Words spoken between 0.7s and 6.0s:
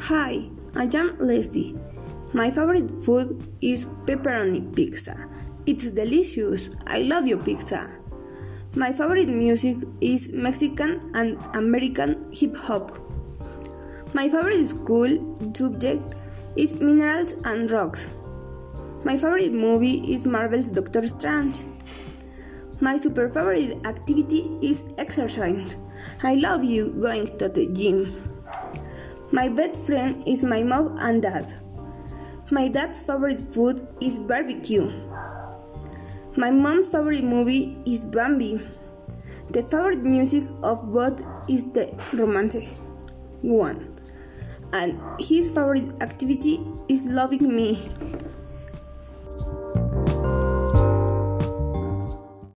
I am Leslie. My favorite food is pepperoni pizza. It's